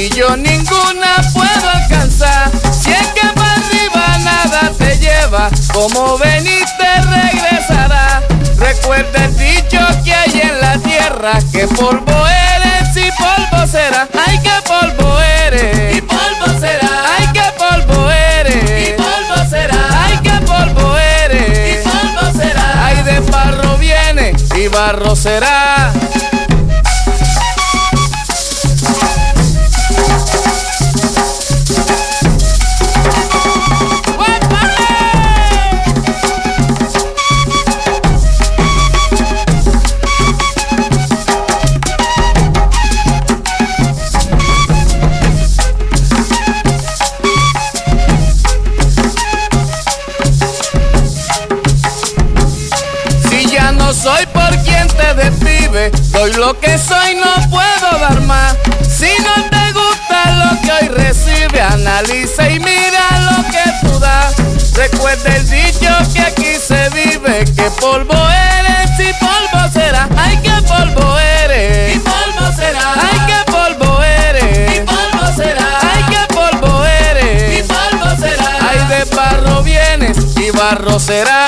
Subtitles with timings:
[0.00, 2.50] y yo ninguna puedo alcanzar.
[2.72, 8.22] Si es que para arriba nada te lleva, como veniste regresará.
[8.56, 14.08] Recuerda el dicho que hay en la tierra, que polvo eres y polvo será.
[14.26, 16.90] Ay, que polvo eres y polvo será.
[17.18, 20.04] Ay, que polvo eres y polvo será.
[20.04, 22.86] Ay, que polvo eres y polvo será.
[22.86, 25.92] Ay, de barro viene y barro será.
[56.36, 58.54] Lo que soy, no puedo dar más.
[58.88, 64.34] Si no te gusta lo que hoy recibe, analiza y mira lo que tú das.
[64.74, 70.08] Recuerda el dicho que aquí se vive, que polvo eres y polvo será.
[70.16, 71.96] Ay, que polvo eres.
[71.96, 72.94] Y polvo será.
[72.94, 74.76] Ay, que polvo eres.
[74.76, 75.78] Y polvo será.
[75.82, 77.58] Ay, que polvo eres.
[77.58, 78.58] Y polvo será.
[78.70, 81.46] Ay, de barro vienes y barro será.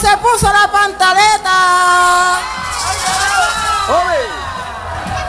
[0.00, 2.38] Se puso la pantaleta.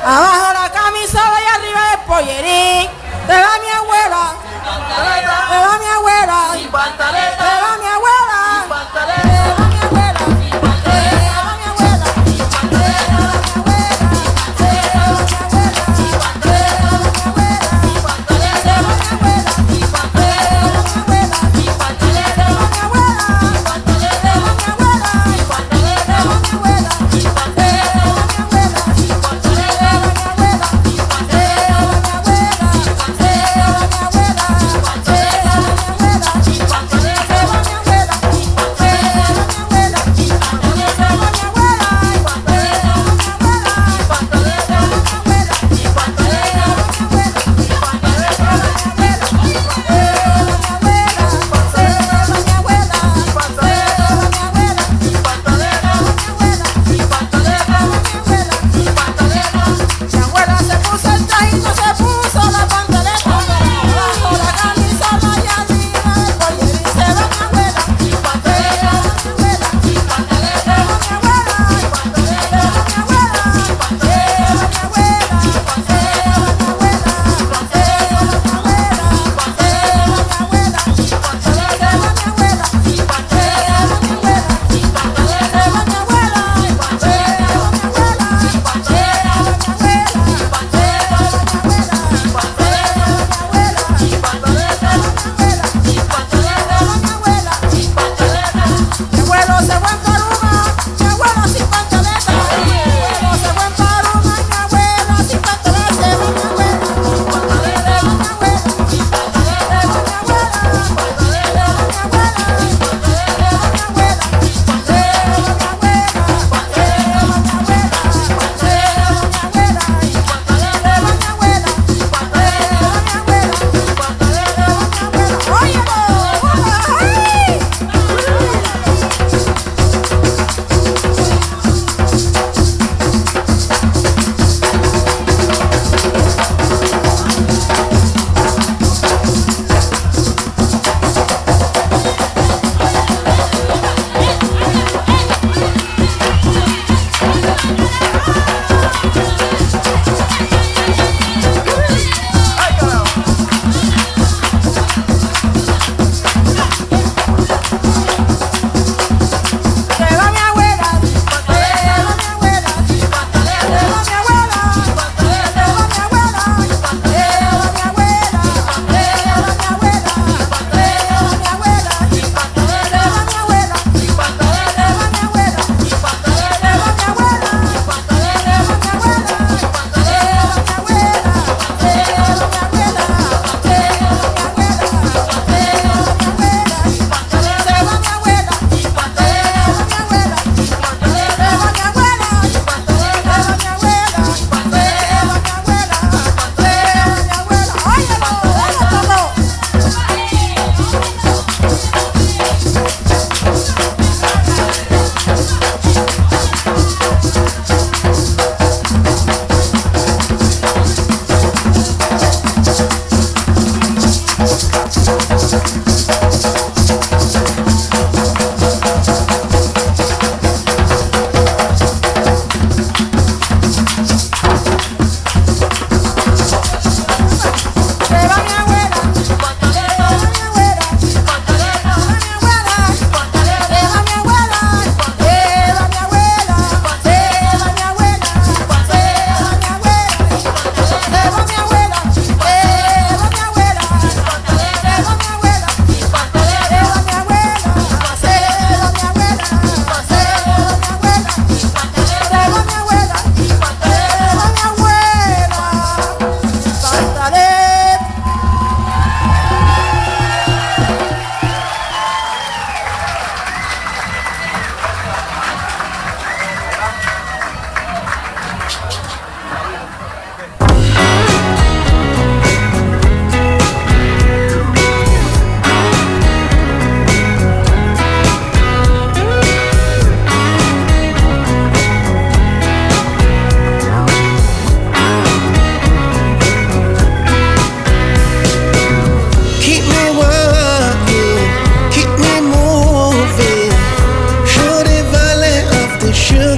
[0.06, 2.90] Abajo la camisola y arriba el pollerín.
[3.28, 4.34] Te va mi abuela.
[5.50, 6.40] Te va mi abuela.
[6.54, 8.41] Te va mi abuela.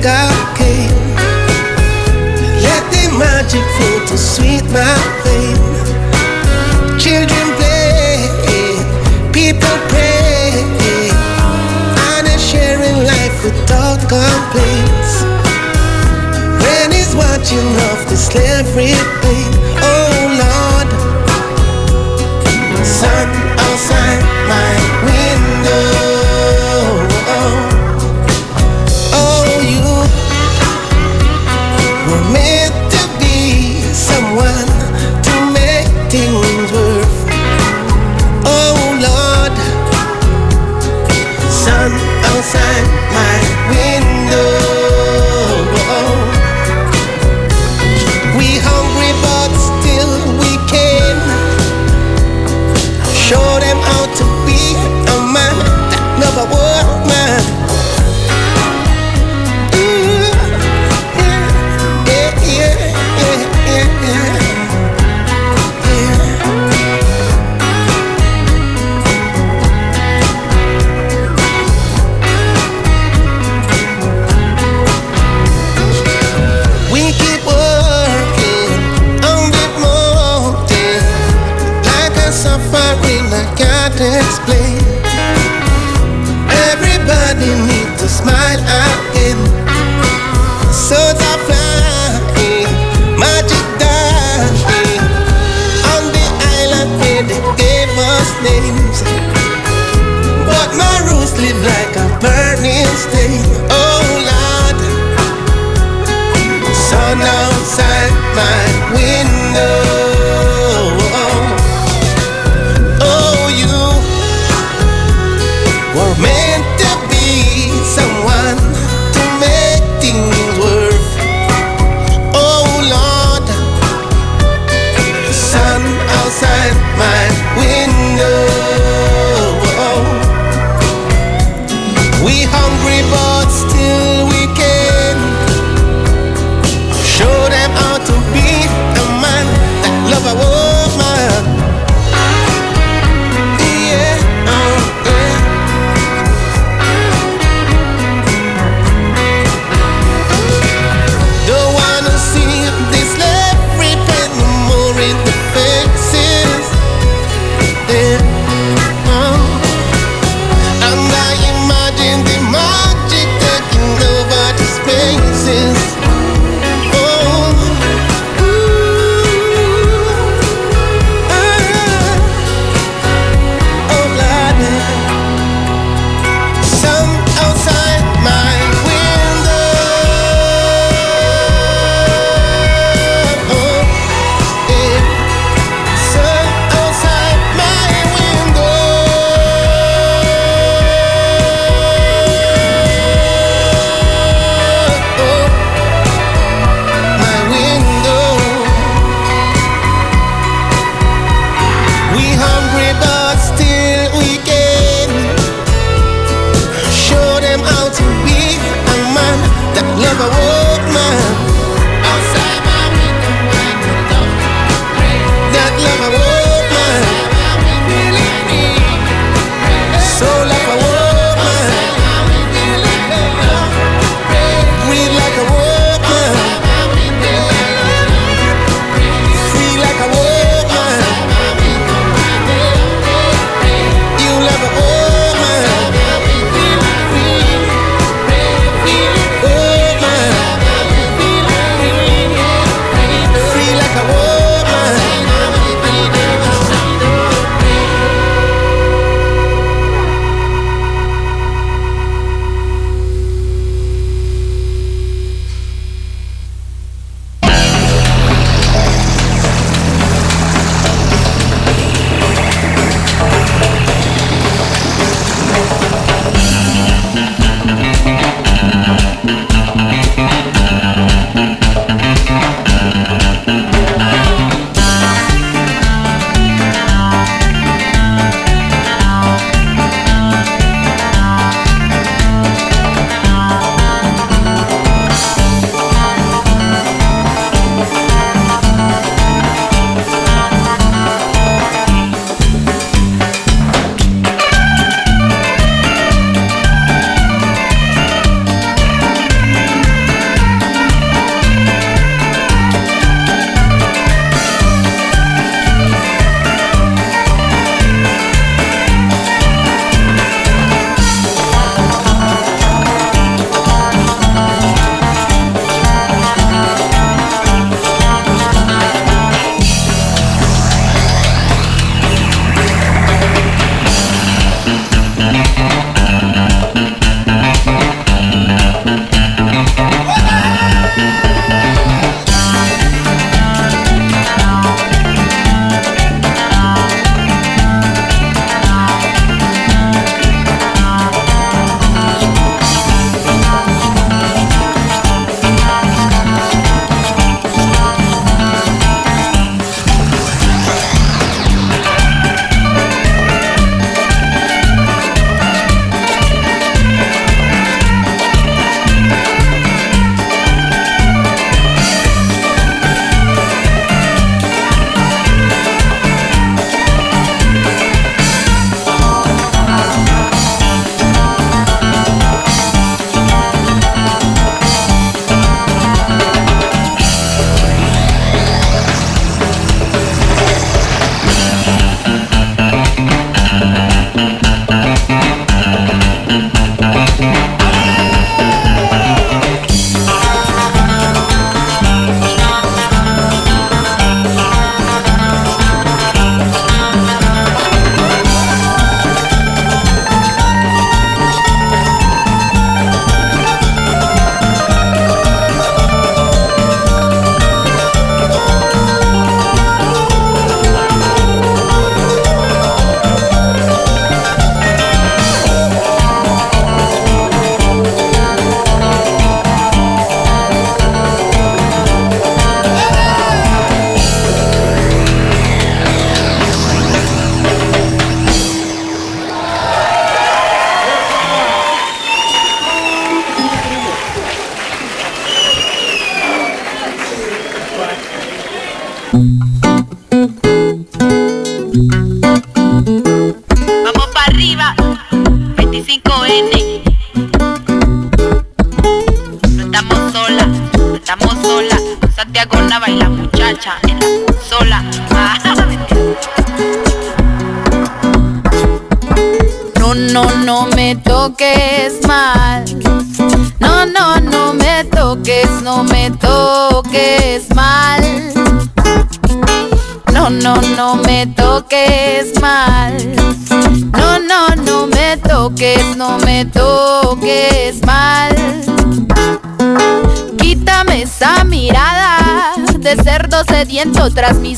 [0.02, 0.90] God came.
[2.62, 5.58] Let the magic flow to sweet my pain.
[7.00, 8.18] Children play,
[9.32, 10.52] people pray,
[12.10, 15.14] and they sharing life without complaints.
[16.64, 19.73] When is watching off the slavery pain.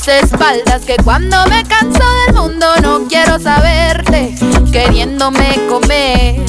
[0.08, 4.36] Espaldas Que cuando me canso del mundo no quiero saberte.
[4.72, 6.42] Queriéndome comer,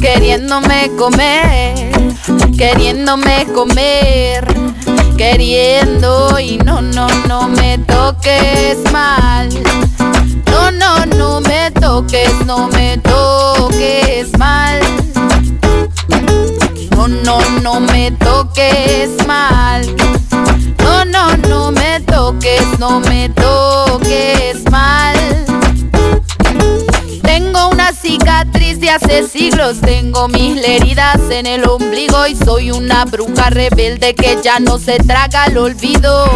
[0.00, 1.96] queriéndome comer
[2.56, 4.46] Queriéndome comer,
[5.18, 9.48] queriendo y no, no, no me toques mal.
[10.50, 14.80] No, no, no me toques, no me toques mal.
[16.96, 19.84] No, no, no me toques mal.
[22.36, 25.16] Toques, no me toques mal.
[27.22, 33.06] Tengo una cicatriz de hace siglos, tengo mil heridas en el ombligo y soy una
[33.06, 36.28] bruja rebelde que ya no se traga el olvido.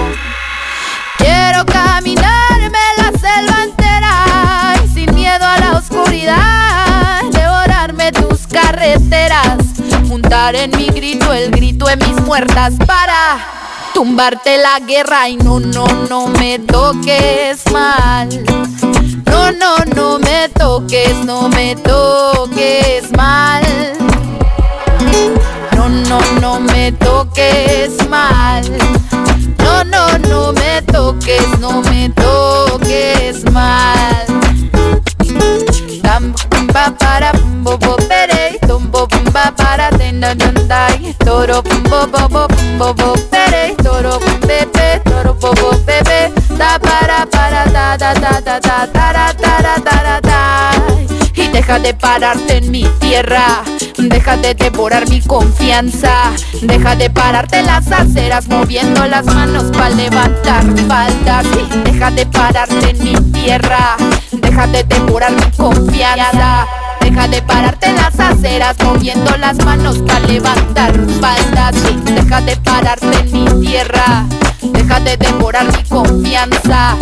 [1.18, 9.58] Quiero caminarme la selva entera y sin miedo a la oscuridad, devorarme tus carreteras
[10.08, 13.59] juntar en mi grito el grito de mis muertas para
[13.94, 18.28] tumbarte la guerra y no, no, no me toques mal.
[19.26, 23.62] No, no, no me toques, no me toques mal.
[25.76, 28.64] No, no, no me toques mal.
[29.58, 34.26] No, no, no me toques, no me toques mal.
[36.72, 42.94] Ba para bo bo pere tombo ba para tenda dai toro bo bo bo bo
[42.94, 48.58] bo pere toro pepe toro bo bo pepe da para para da da da da
[48.60, 50.72] da da da da da.
[51.34, 53.62] Y deja de pararte en mi tierra
[53.96, 59.90] Deja de devorar mi confianza Deja de pararte en las aceras Moviendo las manos para
[59.90, 61.46] levantar faldas.
[61.84, 63.96] Deja de pararte en mi tierra
[64.32, 66.66] Deja de devorar mi confianza
[67.00, 73.18] Deja de pararte en las aceras Moviendo las manos para levantar faldas Deja de pararte
[73.18, 74.24] en mi tierra.
[74.62, 76.96] Deja de devorar mi confianza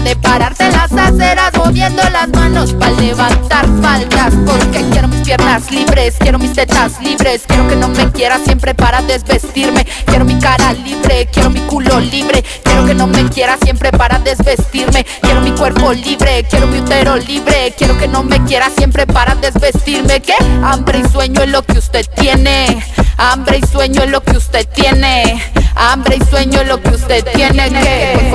[0.00, 6.14] De pararte las aceras Moviendo las manos para levantar faldas Porque quiero mis piernas libres
[6.18, 10.72] Quiero mis tetas libres Quiero que no me quiera siempre para desvestirme Quiero mi cara
[10.72, 15.52] libre Quiero mi culo libre Quiero que no me quiera siempre para desvestirme Quiero mi
[15.52, 20.34] cuerpo libre Quiero mi utero libre Quiero que no me quiera siempre para desvestirme ¿Qué?
[20.64, 22.82] Hambre y sueño es lo que usted tiene
[23.18, 25.40] Hambre y sueño es lo que usted tiene
[25.76, 28.32] Hambre y sueño es lo que usted tiene que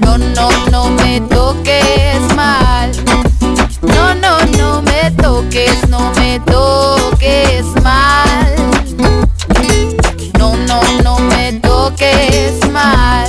[0.00, 2.90] No, no, no me toques mal.
[3.82, 8.54] No, no, no me toques, no me toques mal.
[10.38, 13.28] No, no, no me toques mal.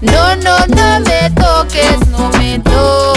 [0.00, 3.13] No, no, no me toques, no me toques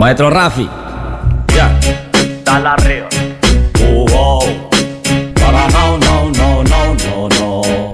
[0.00, 0.66] Maestro Rafi.
[1.54, 1.78] Ya.
[2.42, 3.06] Dale arriba.
[3.84, 4.46] Oh, oh.
[5.34, 7.92] Para no, no, no, no, no, no.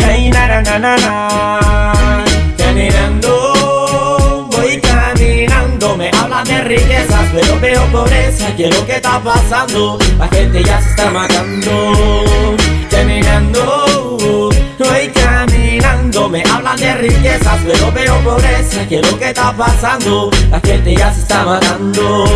[0.00, 2.24] Hey, na, na, na, na, na.
[2.58, 5.96] Caminando, voy caminando.
[5.96, 8.54] Me hablan de riquezas, pero veo pobreza.
[8.54, 9.98] ¿Qué es lo que está pasando?
[10.18, 12.54] La gente ya se está matando.
[12.90, 15.87] Caminando, voy caminando.
[16.30, 18.86] Me hablan de riquezas, pero veo pobreza.
[18.86, 20.30] ¿Qué lo que está pasando?
[20.50, 22.26] La gente ya se está matando.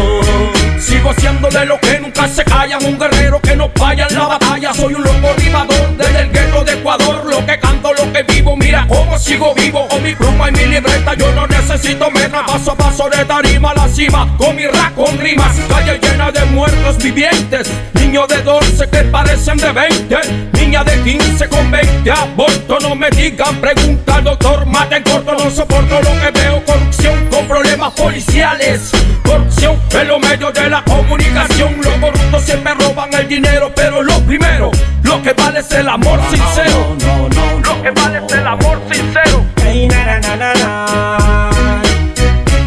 [0.81, 4.29] Sigo siendo de los que nunca se callan, un guerrero que no falla en la
[4.29, 4.73] batalla.
[4.73, 7.27] Soy un loco rimador desde el gueto de Ecuador.
[7.27, 9.87] Lo que canto, lo que vivo, mira cómo sigo vivo.
[9.89, 12.47] Con mi pluma y mi libreta, yo no necesito meta.
[12.47, 15.55] Paso a paso de tarima a la cima, con mi rap, con rimas.
[15.69, 17.71] Calle llena de muertos vivientes.
[17.93, 20.17] Niños de 12 que parecen de 20.
[20.55, 22.79] Niña de 15 con 20 aborto.
[22.81, 23.82] No me digan, pregunta
[24.23, 25.33] al doctor, mate en corto.
[25.33, 28.91] No soporto lo que veo, corrupción con problemas policiales.
[29.25, 31.77] Corrupción en los medios de la comunicación.
[31.83, 34.71] Los corruptos siempre roban el dinero, pero lo primero,
[35.03, 36.97] lo que vale es el amor sincero.
[37.01, 37.75] No, no, no, no.
[37.75, 39.45] Lo que vale es el amor sincero.
[39.63, 41.83] Hey, na, na, na, na, na.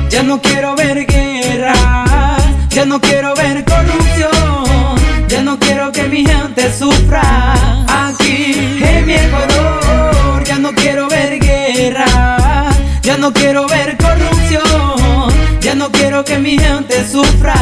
[0.10, 1.74] Ya no quiero ver guerra,
[2.70, 4.96] ya no quiero ver corrupción,
[5.28, 7.85] ya no quiero que mi gente sufra
[13.26, 14.62] no quiero ver corrupción,
[15.60, 17.56] ya no quiero que mi gente sufra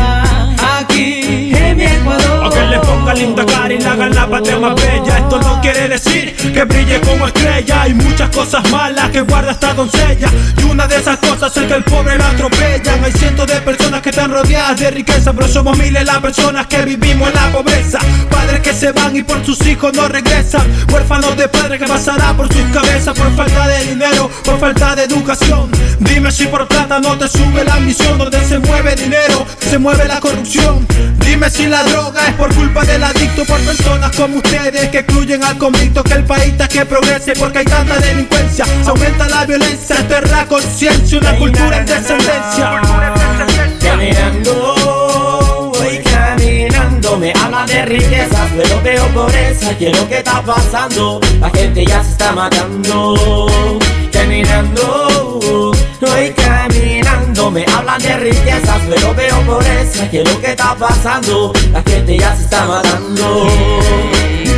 [0.78, 2.44] aquí en mi Ecuador.
[2.44, 5.20] Aunque le ponga linda cara y le hagan la patria más bella.
[5.20, 7.84] Esto no quiere decir que brille como estrella.
[7.84, 10.28] Hay muchas cosas malas que guarda esta doncella.
[10.58, 13.02] Y una de esas cosas es que el pobre la atropellan.
[13.02, 14.02] Hay cientos de personas
[14.34, 18.00] rodeadas de riqueza Pero somos miles las personas que vivimos en la pobreza.
[18.30, 20.66] Padres que se van y por sus hijos no regresan.
[20.92, 25.04] Huérfanos de padres que pasará por sus cabezas Por falta de dinero, por falta de
[25.04, 25.70] educación.
[26.00, 30.06] Dime si por plata no te sube la ambición Donde se mueve dinero, se mueve
[30.06, 30.86] la corrupción.
[31.20, 35.44] Dime si la droga es por culpa del adicto Por personas como ustedes que excluyen
[35.44, 38.66] al convicto Que el país está que progrese porque hay tanta delincuencia.
[38.84, 39.96] Se aumenta la violencia,
[40.32, 43.23] la conciencia Una cultura en descendencia
[44.04, 47.18] Caminando, voy caminando.
[47.18, 49.78] Me hablan de riquezas, pero veo pobreza.
[49.78, 51.22] ¿Qué es lo que está pasando?
[51.40, 53.50] La gente ya se está matando.
[54.12, 57.50] Caminando, voy caminando.
[57.50, 60.10] Me hablan de riquezas, pero veo pobreza.
[60.12, 61.54] ¿Qué es lo que está pasando?
[61.72, 63.48] La gente ya se está matando.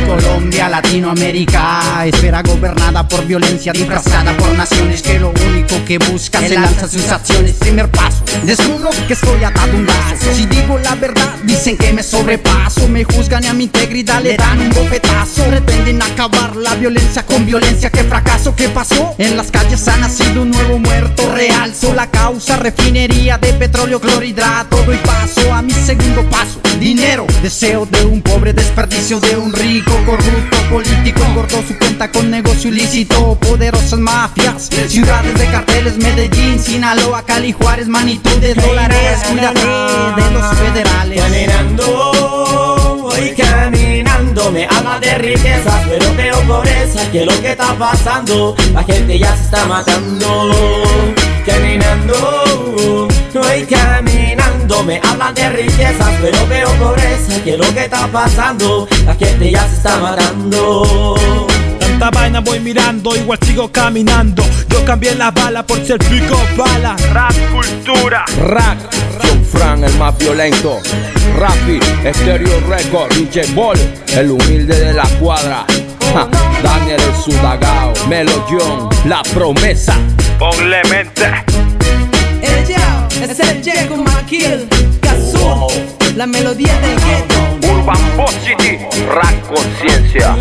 [0.06, 6.54] Colombia, Latinoamérica, espera gobernada por violencia disfrazada por naciones que lo único que busca se
[6.54, 7.54] lanza sus acciones.
[7.54, 10.32] Primer paso, descubro que estoy atado a un lazo.
[10.34, 12.88] Si digo la verdad, dicen que me sobrepaso.
[12.88, 15.42] Me juzgan y a mi integridad le dan un bofetazo.
[15.44, 17.90] Pretenden acabar la violencia con violencia.
[17.90, 18.54] ¿Qué fracaso?
[18.54, 19.14] ¿Qué pasó?
[19.18, 21.34] En las calles ha nacido un nuevo muerto.
[21.34, 24.82] Realzo la causa, refinería de petróleo, clorhidrato.
[24.84, 26.60] Doy paso a mi segundo paso.
[26.78, 32.30] Dinero, deseo de un pobre, desperdicio de un rico, corrupto político, engordó su cuenta con
[32.30, 39.60] negocio ilícito, poderosas mafias, ciudades de carteles, Medellín, Sinaloa, Cali, Juárez, Manitou, de dólares, cuídate
[39.60, 41.20] de los federales.
[41.22, 44.05] Caminando, voy caminando.
[44.52, 47.10] Me hablan de riquezas, pero veo pobreza.
[47.10, 48.54] ¿Qué es lo que está pasando?
[48.72, 50.52] La gente ya se está matando.
[51.44, 54.82] Caminando, voy caminando.
[54.84, 57.42] Me hablan de riquezas, pero veo pobreza.
[57.42, 58.86] ¿Qué es lo que está pasando?
[59.04, 61.46] La gente ya se está matando.
[61.98, 66.94] Tanta vaina voy mirando, igual sigo caminando Yo cambié la bala por ser pico bala
[67.10, 68.22] Rap cultura.
[68.38, 68.78] Rack,
[69.22, 70.78] John Fran, el más violento.
[71.38, 71.80] Rafi,
[72.14, 73.78] Stereo Record, DJ Ball,
[74.08, 75.64] el humilde de la cuadra.
[76.12, 76.28] Ja,
[76.62, 79.96] Daniel el Sudagao, Melo John, la promesa.
[80.38, 81.24] Ponle mente.
[82.42, 84.68] Ella es el Jacob McKill,
[85.00, 85.68] Kazoo,
[86.14, 87.46] la melodía del gueto.
[87.72, 87.96] Urban
[88.44, 88.78] City.
[89.08, 90.36] Rap conciencia.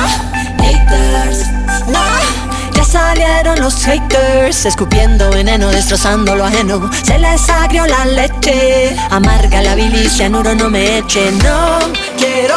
[0.62, 1.49] haters,
[1.89, 2.05] no.
[2.73, 6.91] Ya salieron los haters, escupiendo veneno, destrozando lo ajeno.
[7.05, 11.31] Se les agrió la leche, amarga la bilis, cianuro no me eche.
[11.33, 11.79] No
[12.19, 12.56] quiero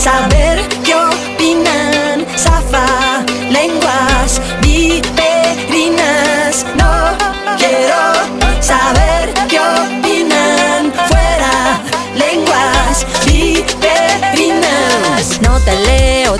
[0.00, 6.64] saber qué opinan, zafa, lenguas, viperinas.
[6.74, 7.14] No
[7.58, 8.14] quiero
[8.60, 11.82] saber qué opinan, fuera,
[12.16, 13.78] lenguas, viperinas.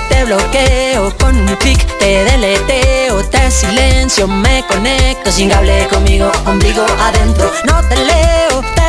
[0.08, 6.86] te bloqueo con un clic, te deleteo, te silencio, me conecto sin cable conmigo, ombligo
[6.98, 7.52] adentro.
[7.66, 8.79] No te leo, te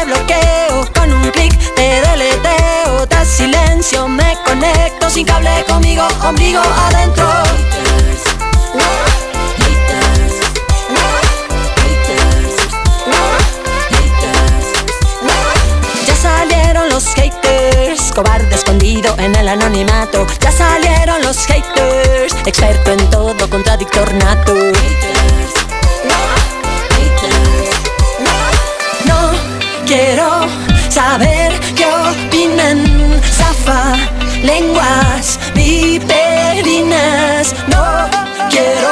[5.26, 7.28] sin conmigo, ombligo adentro.
[16.08, 20.26] Ya salieron los haters, cobarde escondido en el anonimato.
[20.40, 24.54] Ya salieron los haters, experto en todo, contradictor nato.
[29.06, 29.32] No
[29.86, 30.48] quiero
[30.90, 33.96] saber qué opinan, zafa,
[34.44, 37.54] lenguas, viperinas.
[37.68, 38.10] No
[38.50, 38.90] quiero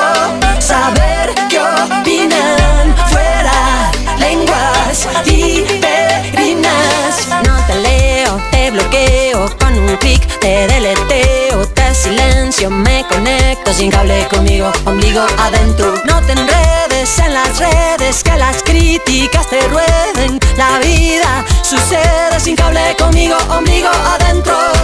[0.60, 7.28] saber qué opinan, fuera, lenguas, viperinas.
[7.46, 13.92] No te leo, te bloqueo con un clic, te deleteo, te silencio, me conecto sin
[13.92, 15.94] cable conmigo, ombligo adentro.
[16.06, 20.40] No te enredes en las redes, que las críticas te rueden.
[20.58, 24.79] La vida sucede sin cable conmigo, ombligo adentro.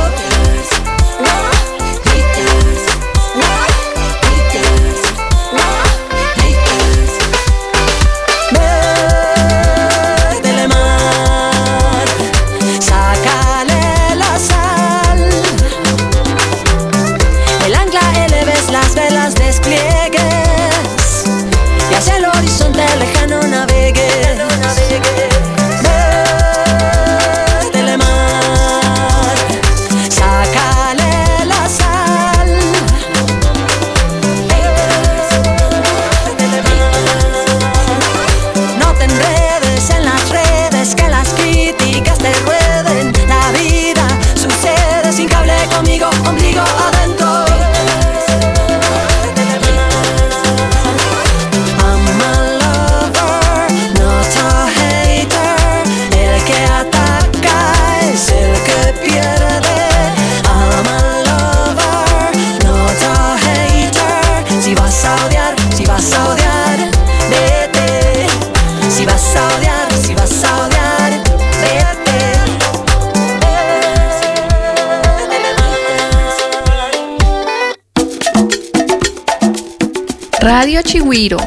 [81.05, 81.37] Guiro.